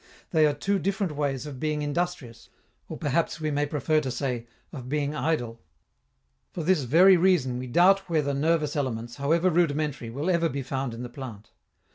They 0.31 0.47
are 0.47 0.53
two 0.55 0.79
different 0.79 1.15
ways 1.15 1.45
of 1.45 1.59
being 1.59 1.83
industrious, 1.83 2.49
or 2.89 2.97
perhaps 2.97 3.39
we 3.39 3.51
may 3.51 3.67
prefer 3.67 4.01
to 4.01 4.09
say, 4.09 4.47
of 4.73 4.89
being 4.89 5.13
idle. 5.13 5.61
For 6.49 6.63
this 6.63 6.85
very 6.85 7.17
reason 7.17 7.59
we 7.59 7.67
doubt 7.67 8.09
whether 8.09 8.33
nervous 8.33 8.75
elements, 8.75 9.17
however 9.17 9.51
rudimentary, 9.51 10.09
will 10.09 10.31
ever 10.31 10.49
be 10.49 10.63
found 10.63 10.95
in 10.95 11.03
the 11.03 11.09
plant. 11.09 11.51